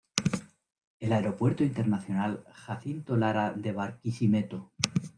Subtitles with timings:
[0.99, 4.71] El Aeropuerto Internacional Jacinto Lara de Barquisimeto.